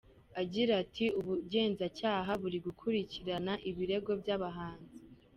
[0.41, 4.97] Agira ati “Ubugenzacyaha buri gukurikirana ibirego by’abahanzi.